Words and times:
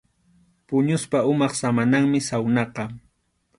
Puñuspa 0.67 1.19
umap 1.31 1.53
samananmi 1.59 2.19
sawnaqa. 2.29 2.83